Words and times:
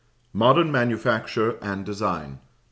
MODERN 0.33 0.71
MANUFACTURE 0.71 1.59
AND 1.61 1.85
DESIGN. 1.85 2.39